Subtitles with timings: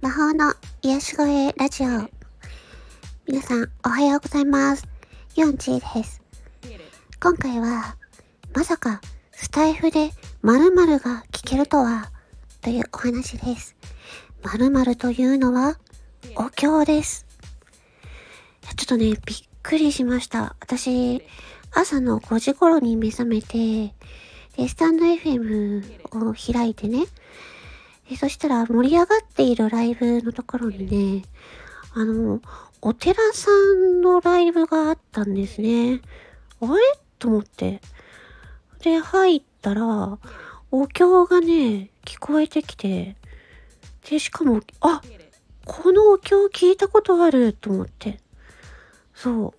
[0.00, 0.52] 魔法の
[0.82, 2.10] 癒し声ラジオ。
[3.28, 4.84] 皆さん、おはようございます。
[5.36, 6.20] ヨンチーです。
[7.22, 7.96] 今回は、
[8.52, 9.00] まさか、
[9.30, 10.10] スタイフで
[10.42, 12.10] 〇〇が聞けるとは、
[12.62, 13.76] というお話です。
[14.42, 15.78] 〇〇というのは、
[16.34, 17.26] お経です。
[18.76, 19.18] ちょっとね、びっ
[19.62, 20.56] くりしました。
[20.58, 21.22] 私、
[21.70, 23.94] 朝の5時頃に目覚めて、
[24.56, 27.06] で、スタンド FM を開いてね、
[28.18, 31.24] そしたら盛り上がっているライブのところにね、
[31.94, 32.40] あの、
[32.82, 36.00] お寺さんのライブがあったんですね。
[36.60, 36.80] あれ？
[37.18, 37.80] と思って。
[38.80, 40.18] で、入ったら、
[40.70, 43.16] お経がね、聞こえてきて、
[44.08, 45.00] で、しかも、あ、
[45.64, 48.20] このお経聞いたことあると思って。
[49.14, 49.54] そう。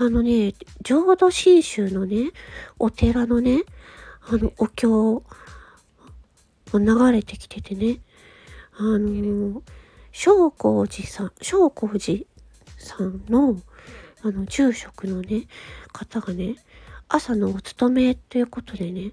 [0.00, 2.30] あのね、浄土真宗のね、
[2.78, 3.64] お寺のね、
[4.30, 5.22] あの、お経、
[6.74, 8.00] 流れてきててね、
[8.76, 9.62] あのー、
[10.12, 12.24] 正光寺さん、正光寺
[12.76, 13.56] さんの、
[14.22, 15.46] あの、住職のね、
[15.92, 16.56] 方がね、
[17.08, 19.12] 朝のお勤めということでね、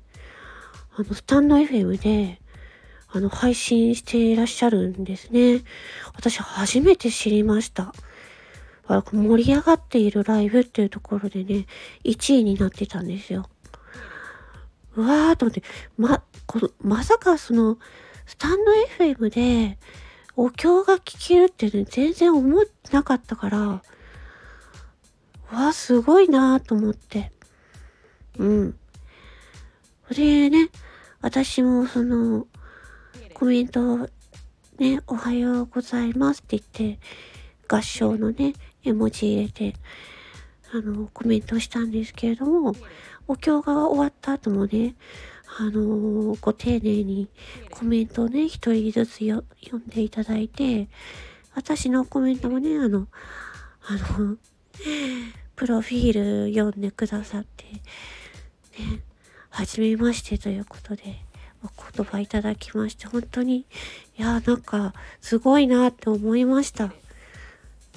[0.97, 2.41] あの、スタンド FM で、
[3.07, 5.61] あの、配信していらっしゃるんですね。
[6.13, 7.93] 私、初めて知りました。
[8.89, 11.67] 盛り上がっているライブっていうところでね、
[12.03, 13.47] 1位になってたんですよ。
[14.95, 15.63] うわーと思って、
[15.97, 17.77] ま、この、まさかその、
[18.25, 19.77] スタンド FM で、
[20.35, 27.31] お経が聞けるってね、全然思ってなかったから、わーすごいなーと思って。
[28.37, 28.77] うん。
[30.09, 30.69] でね、
[31.21, 32.47] 私もその、
[33.33, 34.09] コメント、
[34.77, 36.99] ね、おはようございますって言って、
[37.67, 39.73] 合唱のね、絵文字入れて、
[40.73, 42.75] あの、コメントしたんですけれども、
[43.27, 44.95] お経が終わった後もね、
[45.57, 47.29] あのー、ご丁寧に
[47.71, 49.43] コメントをね、一人ずつ読
[49.77, 50.87] んでいただいて、
[51.55, 53.07] 私のコメントもね、あの、
[53.87, 54.37] あの、
[55.55, 59.01] プロフィール読んでくださって、ね、
[59.49, 61.03] はじめましてということで、
[61.63, 63.65] お言葉いただきまして、本当に、い
[64.17, 66.93] や、なんか、すごいなって思いました。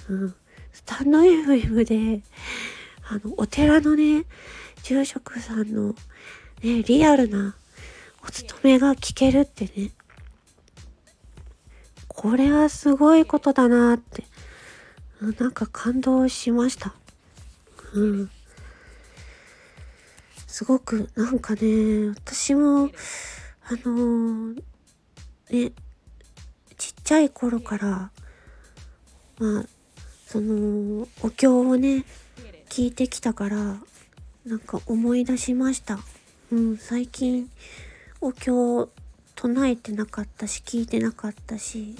[0.08, 0.34] うん。
[0.72, 2.22] スタンド FM で、
[3.08, 4.24] あの、お寺のね、
[4.82, 5.94] 住職さんの
[6.62, 7.54] ね、リアルな
[8.26, 9.90] お勤めが聞けるってね、
[12.08, 14.24] これはすごいことだなって、
[15.38, 16.94] なんか感動しました。
[17.94, 18.30] うん。
[20.46, 22.90] すごく、なんかね、私も、
[23.62, 24.62] あのー、
[25.50, 25.72] ね、
[26.76, 28.10] ちっちゃい頃から、
[29.38, 29.64] まあ、
[30.26, 32.04] その、お経をね、
[32.68, 33.76] 聞いてきたから、
[34.48, 35.98] なんか思い出しました。
[36.50, 37.50] うん、最近、
[38.22, 38.88] お経を
[39.34, 41.94] 唱えてなかったし、聞いてなかったし、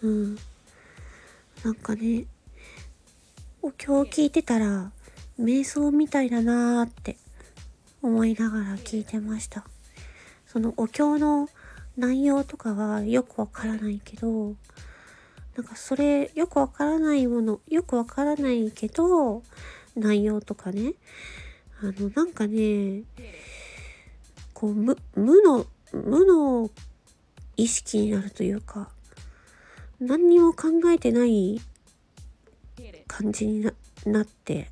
[0.00, 0.38] うん。
[1.62, 2.24] なんかね、
[3.60, 4.90] お経を聞いてたら、
[5.38, 7.18] 瞑想みたいだなーって
[8.00, 9.66] 思いながら聞いてました。
[10.46, 11.50] そのお経の
[11.98, 14.54] 内容とかはよくわからないけど、
[15.54, 19.42] なんかそれよくわからないもの、よくわからないけど、
[19.94, 20.94] 内容とかね、
[21.80, 23.02] あの、なんかね、
[24.52, 26.70] こう、無、無の、無の
[27.56, 28.90] 意識になるというか、
[30.00, 31.60] 何にも考えてない
[33.06, 33.72] 感じにな
[34.06, 34.70] なって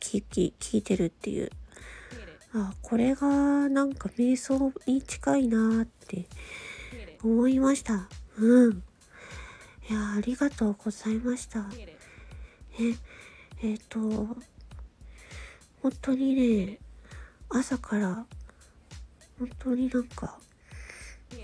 [0.00, 1.50] 聞き、聞いてるっていう。
[2.54, 6.26] あ、これがなんか瞑想に近いなって
[7.22, 8.08] 思いました。
[8.38, 8.82] うん。
[9.90, 11.64] いや、ありがとうございました。
[12.78, 12.94] え、
[13.62, 14.36] えっ、と、
[15.82, 16.78] 本当にね、
[17.48, 18.24] 朝から、
[19.38, 20.38] 本当になんか、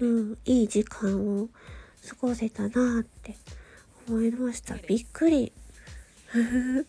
[0.01, 1.49] うん、いい時間を
[2.09, 3.37] 過ごせたなって
[4.09, 4.77] 思いました。
[4.77, 5.53] びっくり。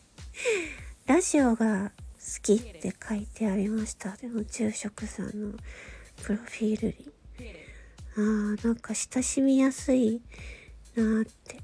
[1.07, 4.16] ラジオが好きって書いてありました。
[4.17, 5.57] でも、住職さんの
[6.22, 7.11] プロフィールに。
[8.16, 8.22] あ
[8.61, 10.22] あ、なんか親しみやすい
[10.95, 11.59] なーって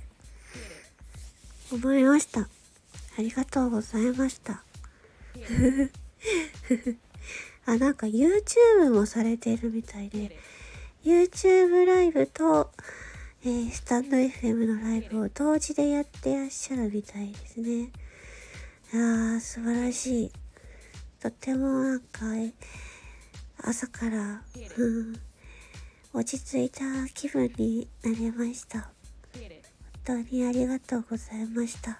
[1.71, 2.41] 思いました。
[2.41, 2.47] あ
[3.19, 4.63] りがとうございました。
[7.65, 10.37] あ、なんか YouTube もされてるみたいで、
[11.03, 12.71] YouTube ライブと、
[13.43, 17.91] えー、スタンド FM のライブを同時でやってらっしゃるみたいですね。
[18.91, 20.31] あー、素晴らしい。
[21.19, 22.25] とてもなんか、
[23.63, 24.43] 朝から、
[24.77, 25.19] うん、
[26.13, 28.91] 落ち着いた気分になりました。
[30.03, 31.99] 本当にありがとうございました。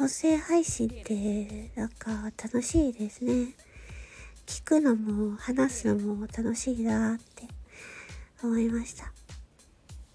[0.00, 3.48] 音声配信ってなんか楽しいですね。
[4.46, 7.44] 聞くのも話すのも楽しいなって
[8.42, 9.12] 思いました。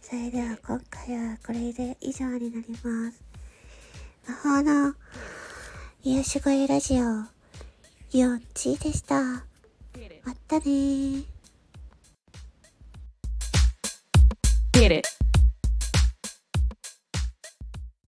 [0.02, 3.22] それでは今回はこれで以上になります。
[4.28, 4.96] 魔法の
[6.02, 7.06] 癒し声ラジオ、
[8.10, 9.22] ユオンチでした。
[9.22, 9.44] ま
[10.32, 11.26] ったねー。
[14.74, 15.15] Get it.